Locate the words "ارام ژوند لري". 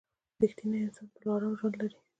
1.33-1.97